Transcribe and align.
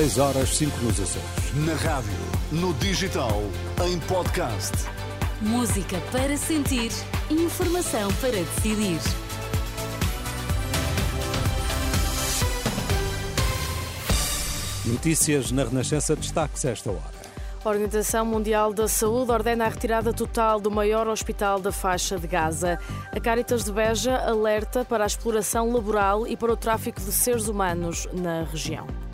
6 0.00 0.16
horas 0.16 0.56
5 0.56 0.78
nos 0.78 0.98
Açores. 0.98 1.54
Na 1.56 1.74
rádio, 1.74 2.10
no 2.52 2.72
digital, 2.72 3.42
em 3.86 3.98
podcast. 4.00 4.72
Música 5.42 6.00
para 6.10 6.38
sentir, 6.38 6.90
informação 7.28 8.10
para 8.14 8.30
decidir. 8.30 8.98
Notícias 14.86 15.52
na 15.52 15.64
Renascença 15.64 16.16
destaques 16.16 16.64
esta 16.64 16.88
hora. 16.88 17.20
A 17.62 17.68
Organização 17.68 18.24
Mundial 18.24 18.72
da 18.72 18.88
Saúde 18.88 19.30
ordena 19.30 19.66
a 19.66 19.68
retirada 19.68 20.14
total 20.14 20.58
do 20.58 20.70
maior 20.70 21.08
hospital 21.08 21.60
da 21.60 21.72
faixa 21.72 22.18
de 22.18 22.26
Gaza. 22.26 22.78
A 23.12 23.20
Caritas 23.20 23.64
de 23.64 23.72
Beja 23.72 24.16
alerta 24.16 24.82
para 24.82 25.04
a 25.04 25.06
exploração 25.06 25.70
laboral 25.70 26.26
e 26.26 26.38
para 26.38 26.54
o 26.54 26.56
tráfico 26.56 27.02
de 27.02 27.12
seres 27.12 27.48
humanos 27.48 28.08
na 28.14 28.44
região. 28.44 29.09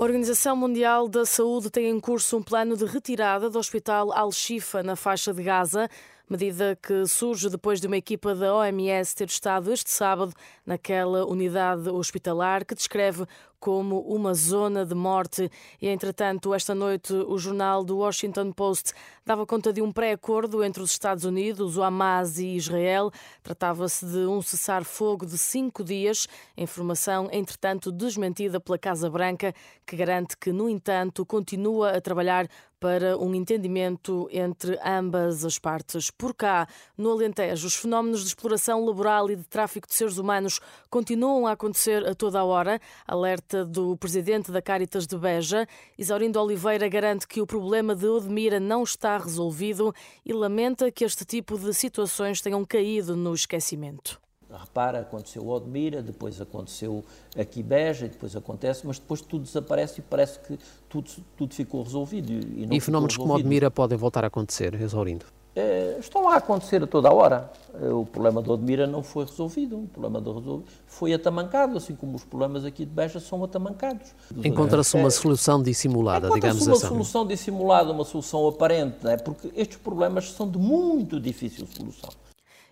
A 0.00 0.02
Organização 0.02 0.56
Mundial 0.56 1.10
da 1.10 1.26
Saúde 1.26 1.68
tem 1.68 1.90
em 1.90 2.00
curso 2.00 2.38
um 2.38 2.42
plano 2.42 2.74
de 2.74 2.86
retirada 2.86 3.50
do 3.50 3.58
Hospital 3.58 4.10
Al-Shifa, 4.14 4.82
na 4.82 4.96
faixa 4.96 5.34
de 5.34 5.42
Gaza, 5.42 5.90
medida 6.30 6.78
que 6.80 7.06
surge 7.06 7.50
depois 7.50 7.80
de 7.80 7.88
uma 7.88 7.96
equipa 7.96 8.34
da 8.34 8.54
OMS 8.54 9.16
ter 9.16 9.28
estado 9.28 9.72
este 9.72 9.90
sábado 9.90 10.32
naquela 10.64 11.26
unidade 11.26 11.88
hospitalar 11.88 12.64
que 12.64 12.74
descreve 12.74 13.26
como 13.60 14.00
uma 14.00 14.32
zona 14.32 14.86
de 14.86 14.94
morte. 14.94 15.50
E, 15.80 15.88
entretanto, 15.88 16.54
esta 16.54 16.74
noite 16.74 17.12
o 17.12 17.36
jornal 17.36 17.84
do 17.84 17.98
Washington 17.98 18.52
Post 18.52 18.92
dava 19.24 19.44
conta 19.44 19.70
de 19.72 19.82
um 19.82 19.92
pré-acordo 19.92 20.64
entre 20.64 20.82
os 20.82 20.92
Estados 20.92 21.24
Unidos, 21.24 21.76
o 21.76 21.82
Hamas 21.82 22.38
e 22.38 22.56
Israel. 22.56 23.10
Tratava-se 23.42 24.06
de 24.06 24.18
um 24.18 24.40
cessar-fogo 24.40 25.26
de 25.26 25.36
cinco 25.36 25.84
dias. 25.84 26.26
Informação, 26.56 27.28
entretanto, 27.30 27.92
desmentida 27.92 28.58
pela 28.58 28.78
Casa 28.78 29.10
Branca, 29.10 29.54
que 29.86 29.94
garante 29.94 30.36
que, 30.38 30.52
no 30.52 30.68
entanto, 30.68 31.26
continua 31.26 31.90
a 31.90 32.00
trabalhar 32.00 32.48
para 32.80 33.18
um 33.18 33.34
entendimento 33.34 34.26
entre 34.32 34.78
ambas 34.82 35.44
as 35.44 35.58
partes. 35.58 36.10
Por 36.10 36.34
cá, 36.34 36.66
no 36.96 37.10
Alentejo, 37.10 37.66
os 37.66 37.76
fenómenos 37.76 38.22
de 38.22 38.28
exploração 38.28 38.84
laboral 38.84 39.30
e 39.30 39.36
de 39.36 39.44
tráfico 39.44 39.86
de 39.86 39.94
seres 39.94 40.16
humanos 40.16 40.58
continuam 40.88 41.46
a 41.46 41.52
acontecer 41.52 42.04
a 42.08 42.14
toda 42.14 42.40
a 42.40 42.44
hora. 42.44 42.80
Alerta 43.06 43.64
do 43.64 43.94
presidente 43.98 44.50
da 44.50 44.62
Caritas 44.62 45.06
de 45.06 45.18
Beja. 45.18 45.68
Isaurindo 45.98 46.40
Oliveira 46.40 46.88
garante 46.88 47.28
que 47.28 47.42
o 47.42 47.46
problema 47.46 47.94
de 47.94 48.06
Odmira 48.06 48.58
não 48.58 48.82
está 48.82 49.18
resolvido 49.18 49.94
e 50.24 50.32
lamenta 50.32 50.90
que 50.90 51.04
este 51.04 51.26
tipo 51.26 51.58
de 51.58 51.74
situações 51.74 52.40
tenham 52.40 52.64
caído 52.64 53.14
no 53.14 53.34
esquecimento. 53.34 54.18
Repara, 54.58 55.00
aconteceu 55.00 55.42
o 55.42 55.48
Odmira, 55.48 56.02
depois 56.02 56.40
aconteceu 56.40 57.04
aqui 57.38 57.62
Beja, 57.62 58.06
e 58.06 58.08
depois 58.08 58.34
acontece, 58.34 58.86
mas 58.86 58.98
depois 58.98 59.20
tudo 59.20 59.44
desaparece 59.44 60.00
e 60.00 60.02
parece 60.02 60.38
que 60.40 60.58
tudo, 60.88 61.10
tudo 61.36 61.54
ficou 61.54 61.82
resolvido. 61.82 62.32
E, 62.32 62.68
e 62.70 62.80
fenómenos 62.80 63.16
como 63.16 63.34
Odmira 63.34 63.70
podem 63.70 63.96
voltar 63.96 64.24
a 64.24 64.26
acontecer, 64.26 64.74
Exaurindo? 64.80 65.26
É, 65.54 65.96
estão 65.98 66.28
a 66.28 66.36
acontecer 66.36 66.82
a 66.82 66.86
toda 66.86 67.08
a 67.08 67.12
hora. 67.12 67.50
É, 67.80 67.88
o 67.88 68.04
problema 68.06 68.40
de 68.40 68.50
Odmira 68.50 68.86
não 68.86 69.02
foi 69.02 69.24
resolvido, 69.24 69.78
o 69.78 69.88
problema 69.88 70.20
de 70.20 70.28
resolvido 70.28 70.64
foi 70.86 71.12
atamancado, 71.12 71.76
assim 71.76 71.94
como 71.96 72.16
os 72.16 72.24
problemas 72.24 72.64
aqui 72.64 72.84
de 72.84 72.92
Beja 72.92 73.18
são 73.18 73.42
atamancados. 73.42 74.14
Encontra-se 74.44 74.96
uma 74.96 75.10
solução 75.10 75.60
dissimulada, 75.60 76.30
digamos 76.30 76.66
uma 76.66 76.76
assim. 76.76 76.86
uma 76.86 76.94
solução 76.94 77.26
dissimulada, 77.26 77.90
uma 77.90 78.04
solução 78.04 78.46
aparente, 78.46 78.98
não 79.02 79.10
é? 79.10 79.16
porque 79.16 79.50
estes 79.56 79.76
problemas 79.76 80.30
são 80.30 80.48
de 80.48 80.58
muito 80.58 81.18
difícil 81.18 81.66
solução. 81.66 82.10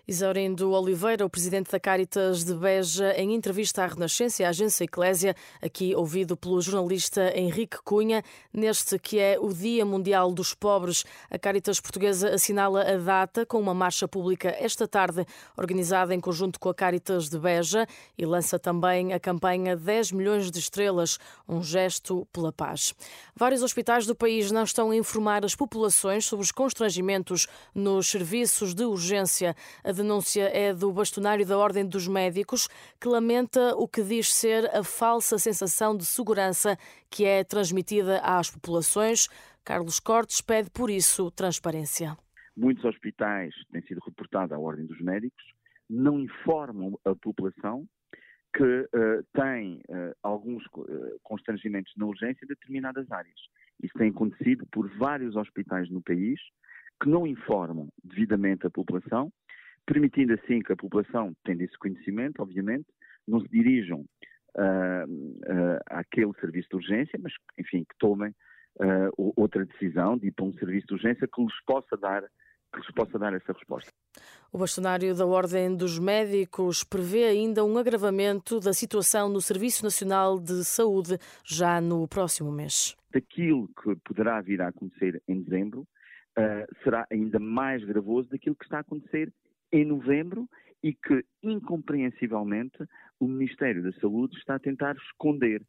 Isaurindo 0.09 0.71
Oliveira, 0.71 1.23
o 1.23 1.29
presidente 1.29 1.69
da 1.69 1.79
Caritas 1.79 2.43
de 2.43 2.55
Beja, 2.55 3.13
em 3.15 3.35
entrevista 3.35 3.83
à 3.83 3.85
Renascença 3.85 4.41
e 4.41 4.45
à 4.45 4.49
agência 4.49 4.83
Eclésia, 4.83 5.35
aqui 5.61 5.93
ouvido 5.93 6.35
pelo 6.35 6.59
jornalista 6.59 7.31
Henrique 7.37 7.77
Cunha, 7.83 8.23
neste 8.51 8.97
que 8.97 9.19
é 9.19 9.37
o 9.39 9.53
Dia 9.53 9.85
Mundial 9.85 10.31
dos 10.33 10.55
Pobres. 10.55 11.05
A 11.29 11.37
Caritas 11.37 11.79
Portuguesa 11.79 12.33
assinala 12.33 12.91
a 12.91 12.97
data 12.97 13.45
com 13.45 13.59
uma 13.59 13.75
marcha 13.75 14.07
pública 14.07 14.49
esta 14.59 14.87
tarde, 14.87 15.23
organizada 15.55 16.11
em 16.11 16.19
conjunto 16.19 16.59
com 16.59 16.69
a 16.69 16.73
Caritas 16.73 17.29
de 17.29 17.37
Beja, 17.37 17.85
e 18.17 18.25
lança 18.25 18.57
também 18.57 19.13
a 19.13 19.19
campanha 19.19 19.77
10 19.77 20.13
milhões 20.13 20.49
de 20.49 20.57
estrelas, 20.57 21.19
um 21.47 21.61
gesto 21.61 22.27
pela 22.33 22.51
paz. 22.51 22.95
Vários 23.35 23.61
hospitais 23.61 24.07
do 24.07 24.15
país 24.15 24.49
não 24.49 24.63
estão 24.63 24.89
a 24.89 24.95
informar 24.95 25.45
as 25.45 25.53
populações 25.53 26.25
sobre 26.25 26.43
os 26.43 26.51
constrangimentos 26.51 27.45
nos 27.75 28.07
serviços 28.07 28.73
de 28.73 28.85
urgência. 28.85 29.55
A 29.83 29.98
denúncia 30.01 30.49
é 30.53 30.73
do 30.73 30.91
bastonário 30.91 31.45
da 31.45 31.57
Ordem 31.57 31.85
dos 31.85 32.07
Médicos, 32.07 32.67
que 32.99 33.07
lamenta 33.07 33.75
o 33.75 33.87
que 33.87 34.01
diz 34.01 34.33
ser 34.33 34.65
a 34.73 34.83
falsa 34.83 35.37
sensação 35.37 35.95
de 35.95 36.05
segurança 36.05 36.77
que 37.09 37.25
é 37.25 37.43
transmitida 37.43 38.19
às 38.19 38.49
populações. 38.49 39.27
Carlos 39.63 39.99
Cortes 39.99 40.41
pede, 40.41 40.69
por 40.69 40.89
isso, 40.89 41.29
transparência. 41.31 42.17
Muitos 42.55 42.83
hospitais, 42.85 43.53
têm 43.71 43.81
sido 43.83 43.99
reportado 44.05 44.53
à 44.55 44.59
Ordem 44.59 44.85
dos 44.85 44.99
Médicos, 45.01 45.43
não 45.89 46.19
informam 46.19 46.97
a 47.03 47.13
população 47.15 47.85
que 48.55 48.63
uh, 48.63 49.23
tem 49.33 49.81
uh, 49.89 50.15
alguns 50.23 50.63
uh, 50.75 51.19
constrangimentos 51.23 51.93
na 51.97 52.05
urgência 52.05 52.43
em 52.43 52.47
determinadas 52.47 53.11
áreas. 53.11 53.39
Isso 53.83 53.93
tem 53.97 54.09
acontecido 54.09 54.65
por 54.71 54.89
vários 54.97 55.35
hospitais 55.35 55.89
no 55.89 56.01
país 56.01 56.39
que 57.01 57.09
não 57.09 57.25
informam 57.25 57.87
devidamente 58.03 58.65
a 58.67 58.69
população 58.69 59.31
permitindo 59.89 60.33
assim 60.33 60.59
que 60.61 60.71
a 60.71 60.77
população, 60.77 61.33
tendo 61.43 61.63
esse 61.63 61.75
conhecimento, 61.79 62.43
obviamente, 62.43 62.85
não 63.27 63.41
se 63.41 63.47
dirijam 63.49 64.01
uh, 64.55 65.05
uh, 65.05 65.79
àquele 65.87 66.31
serviço 66.39 66.69
de 66.69 66.75
urgência, 66.75 67.19
mas, 67.19 67.33
enfim, 67.57 67.79
que 67.79 67.97
tomem 67.97 68.29
uh, 68.29 69.33
outra 69.35 69.65
decisão 69.65 70.15
de 70.15 70.27
ir 70.27 70.31
para 70.31 70.45
um 70.45 70.53
serviço 70.53 70.85
de 70.87 70.93
urgência 70.93 71.27
que 71.27 71.41
lhes 71.41 71.63
possa 71.65 71.97
dar 71.97 72.23
que 72.71 72.77
lhes 72.77 72.91
possa 72.91 73.17
dar 73.17 73.33
essa 73.33 73.51
resposta. 73.51 73.89
O 74.53 74.59
bastonário 74.59 75.15
da 75.15 75.25
Ordem 75.25 75.75
dos 75.75 75.97
Médicos 75.97 76.83
prevê 76.83 77.23
ainda 77.23 77.65
um 77.65 77.79
agravamento 77.79 78.59
da 78.59 78.73
situação 78.73 79.27
no 79.27 79.41
Serviço 79.41 79.83
Nacional 79.83 80.39
de 80.39 80.63
Saúde 80.63 81.17
já 81.43 81.81
no 81.81 82.07
próximo 82.07 82.51
mês. 82.51 82.95
Daquilo 83.11 83.67
que 83.69 83.95
poderá 84.05 84.39
vir 84.39 84.61
a 84.61 84.67
acontecer 84.67 85.19
em 85.27 85.41
dezembro, 85.41 85.81
uh, 85.81 86.83
será 86.83 87.07
ainda 87.09 87.39
mais 87.39 87.83
gravoso 87.83 88.29
daquilo 88.29 88.55
que 88.55 88.65
está 88.65 88.77
a 88.77 88.81
acontecer 88.81 89.33
em 89.71 89.85
novembro 89.85 90.47
e 90.81 90.93
que, 90.93 91.23
incompreensivelmente, 91.43 92.77
o 93.19 93.27
Ministério 93.27 93.83
da 93.83 93.91
Saúde 93.99 94.37
está 94.37 94.55
a 94.55 94.59
tentar 94.59 94.95
esconder. 94.95 95.61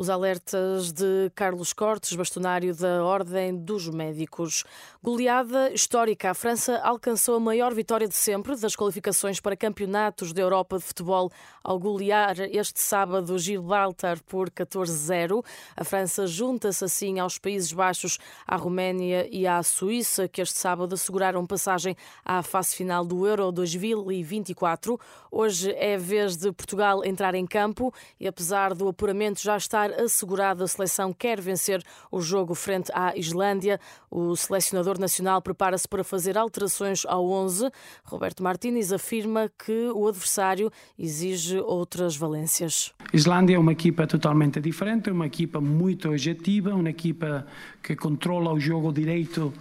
Os 0.00 0.08
alertas 0.08 0.92
de 0.92 1.28
Carlos 1.34 1.72
Cortes, 1.72 2.14
bastonário 2.14 2.72
da 2.72 3.02
Ordem 3.02 3.56
dos 3.56 3.88
Médicos. 3.88 4.62
Goleada 5.02 5.72
histórica. 5.72 6.30
A 6.30 6.34
França 6.34 6.78
alcançou 6.84 7.34
a 7.34 7.40
maior 7.40 7.74
vitória 7.74 8.06
de 8.06 8.14
sempre 8.14 8.54
das 8.54 8.76
qualificações 8.76 9.40
para 9.40 9.56
campeonatos 9.56 10.32
da 10.32 10.40
Europa 10.40 10.78
de 10.78 10.84
futebol 10.84 11.32
ao 11.64 11.80
golear 11.80 12.38
este 12.38 12.78
sábado 12.78 13.36
Gibraltar 13.40 14.22
por 14.22 14.48
14-0. 14.50 15.44
A 15.76 15.82
França 15.82 16.28
junta-se 16.28 16.84
assim 16.84 17.18
aos 17.18 17.36
Países 17.36 17.72
Baixos, 17.72 18.18
à 18.46 18.54
Roménia 18.54 19.28
e 19.28 19.48
à 19.48 19.60
Suíça, 19.64 20.28
que 20.28 20.40
este 20.40 20.60
sábado 20.60 20.94
asseguraram 20.94 21.44
passagem 21.44 21.96
à 22.24 22.40
fase 22.40 22.76
final 22.76 23.04
do 23.04 23.26
Euro 23.26 23.50
2024. 23.50 24.96
Hoje 25.28 25.72
é 25.72 25.96
a 25.96 25.98
vez 25.98 26.36
de 26.36 26.52
Portugal 26.52 27.04
entrar 27.04 27.34
em 27.34 27.44
campo 27.44 27.92
e, 28.20 28.28
apesar 28.28 28.74
do 28.74 28.86
apuramento 28.86 29.42
já 29.42 29.56
estar 29.56 29.87
assegurado. 29.90 30.64
A 30.64 30.68
seleção 30.68 31.12
quer 31.12 31.40
vencer 31.40 31.82
o 32.10 32.20
jogo 32.20 32.54
frente 32.54 32.90
à 32.94 33.16
Islândia. 33.16 33.80
O 34.10 34.34
selecionador 34.36 34.98
nacional 34.98 35.40
prepara-se 35.42 35.88
para 35.88 36.04
fazer 36.04 36.36
alterações 36.36 37.04
ao 37.06 37.28
11. 37.28 37.70
Roberto 38.04 38.42
Martínez 38.42 38.92
afirma 38.92 39.50
que 39.64 39.88
o 39.94 40.06
adversário 40.08 40.70
exige 40.98 41.58
outras 41.58 42.16
valências. 42.16 42.92
Islândia 43.12 43.56
é 43.56 43.58
uma 43.58 43.72
equipa 43.72 44.06
totalmente 44.06 44.60
diferente, 44.60 45.10
uma 45.10 45.26
equipa 45.26 45.60
muito 45.60 46.08
objetiva, 46.08 46.74
uma 46.74 46.90
equipa 46.90 47.46
que 47.82 47.96
controla 47.96 48.52
o 48.52 48.60
jogo 48.60 48.92
direito 48.92 49.52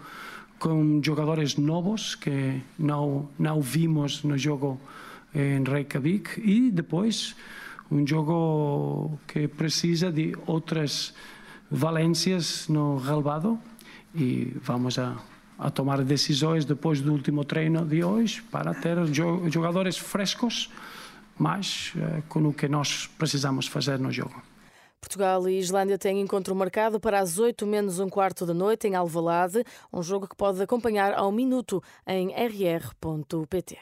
com 0.60 1.00
jogadores 1.04 1.56
novos 1.56 2.16
que 2.16 2.62
não, 2.78 3.30
não 3.38 3.62
vimos 3.62 4.24
no 4.24 4.38
jogo 4.38 4.80
em 5.34 5.64
Reykjavik 5.64 6.42
e 6.42 6.72
depois 6.72 7.36
um 7.92 8.06
jogo 8.06 9.20
que 9.28 9.48
precisa 9.48 10.12
de 10.12 10.36
outras 10.46 11.14
valências 11.70 12.68
no 12.68 12.98
relevado 12.98 13.60
e 14.16 14.54
vamos 14.62 14.98
a, 14.98 15.18
a 15.58 15.70
tomar 15.70 16.04
decisões 16.04 16.66
depois 16.66 17.02
do 17.02 17.12
último 17.12 17.44
treino 17.44 17.86
de 17.86 18.04
hoje 18.04 18.42
para 18.44 18.74
ter 18.74 18.98
jogadores 19.52 19.98
frescos, 19.98 20.72
mas 21.38 21.94
uh, 21.96 22.24
com 22.28 22.40
o 22.48 22.54
que 22.54 22.68
nós 22.68 23.08
precisamos 23.18 23.68
fazer 23.68 24.00
no 24.00 24.12
jogo. 24.12 24.42
Portugal 25.00 25.48
e 25.48 25.60
Islândia 25.60 25.98
têm 25.98 26.20
encontro 26.20 26.56
marcado 26.56 27.00
para 27.00 27.20
as 27.20 27.38
8 27.38 27.66
menos 27.66 28.00
um 28.00 28.10
quarto 28.10 28.46
da 28.46 28.54
noite 28.54 28.88
em 28.88 28.96
Alvalade, 28.96 29.64
um 29.94 30.02
jogo 30.02 30.28
que 30.28 30.36
pode 30.36 30.62
acompanhar 30.62 31.14
ao 31.14 31.32
minuto 31.32 31.82
em 32.06 32.32
rr.pt. 32.32 33.78